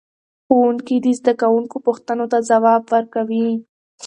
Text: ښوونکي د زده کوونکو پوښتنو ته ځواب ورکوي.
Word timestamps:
ښوونکي 0.45 0.95
د 1.05 1.07
زده 1.19 1.33
کوونکو 1.41 1.77
پوښتنو 1.85 2.25
ته 2.31 2.37
ځواب 2.49 2.81
ورکوي. 2.93 3.49